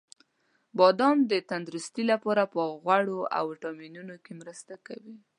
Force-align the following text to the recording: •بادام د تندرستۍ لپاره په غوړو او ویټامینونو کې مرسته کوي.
•بادام 0.77 1.17
د 1.31 1.33
تندرستۍ 1.49 2.03
لپاره 2.11 2.43
په 2.53 2.61
غوړو 2.83 3.19
او 3.37 3.43
ویټامینونو 3.51 4.15
کې 4.23 4.33
مرسته 4.41 4.73
کوي. 4.87 5.15